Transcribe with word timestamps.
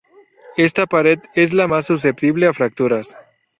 Esta 0.57 0.87
pared 0.87 1.19
es 1.35 1.53
la 1.53 1.67
mas 1.67 1.85
susceptible 1.85 2.47
a 2.47 2.53
fracturas. 2.53 3.15